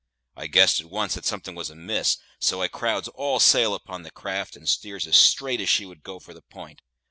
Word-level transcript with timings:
I 0.35 0.47
guessed 0.47 0.81
at 0.81 0.89
once't 0.89 1.13
that 1.13 1.25
something 1.25 1.53
was 1.53 1.69
amiss; 1.69 2.17
so 2.39 2.63
I 2.63 2.67
crowds 2.69 3.07
all 3.09 3.39
sail 3.39 3.75
upon 3.75 4.01
the 4.01 4.09
craft, 4.09 4.55
and 4.55 4.67
steers 4.67 5.05
as 5.05 5.15
straight 5.15 5.61
as 5.61 5.69
she 5.69 5.85
would 5.85 6.01
go 6.01 6.17
for 6.17 6.33
the 6.33 6.41
p'int. 6.41 6.81